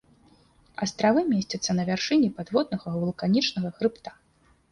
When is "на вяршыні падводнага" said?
1.81-2.93